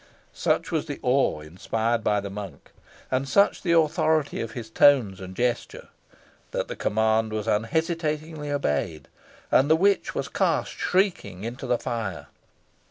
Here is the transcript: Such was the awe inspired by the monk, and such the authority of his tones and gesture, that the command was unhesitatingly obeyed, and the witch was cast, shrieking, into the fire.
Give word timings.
Such 0.33 0.71
was 0.71 0.87
the 0.87 0.97
awe 1.03 1.41
inspired 1.41 2.03
by 2.03 2.19
the 2.21 2.31
monk, 2.31 2.71
and 3.11 3.29
such 3.29 3.61
the 3.61 3.73
authority 3.77 4.41
of 4.41 4.53
his 4.53 4.71
tones 4.71 5.19
and 5.19 5.35
gesture, 5.35 5.89
that 6.49 6.67
the 6.67 6.75
command 6.75 7.31
was 7.31 7.45
unhesitatingly 7.47 8.49
obeyed, 8.49 9.09
and 9.51 9.69
the 9.69 9.75
witch 9.75 10.15
was 10.15 10.27
cast, 10.27 10.71
shrieking, 10.71 11.43
into 11.43 11.67
the 11.67 11.77
fire. 11.77 12.29